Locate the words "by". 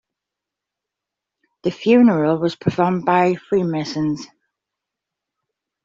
3.05-3.35